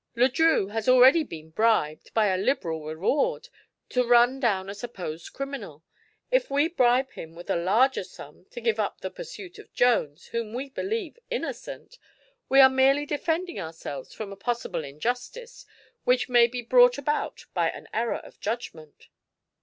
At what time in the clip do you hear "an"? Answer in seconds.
17.69-17.87